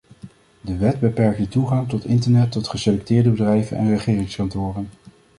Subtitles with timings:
[0.61, 4.89] De wet beperkt de toegang tot internet tot geselecteerde bedrijven en regeringskantoren.